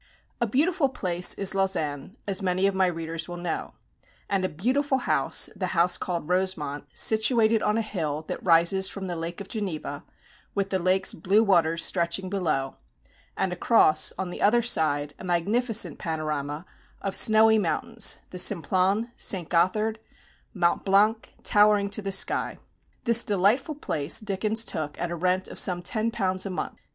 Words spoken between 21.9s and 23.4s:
to the sky. This